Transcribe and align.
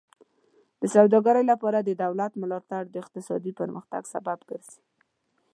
د 0.81 0.83
سوداګرۍ 0.95 1.43
لپاره 1.51 1.79
د 1.81 1.89
دولت 2.03 2.31
ملاتړ 2.41 2.83
د 2.89 2.95
اقتصادي 3.03 3.51
پرمختګ 3.59 4.01
سبب 4.13 4.39
ګرځي. 4.49 4.81